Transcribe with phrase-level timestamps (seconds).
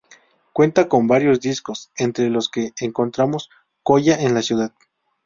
[0.51, 3.51] Cuenta con varios discos entre los que encontramos
[3.83, 4.73] Kolla en la ciudad.